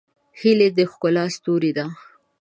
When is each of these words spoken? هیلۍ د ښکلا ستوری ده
هیلۍ 0.39 0.69
د 0.77 0.79
ښکلا 0.91 1.25
ستوری 1.35 1.71
ده 1.77 1.85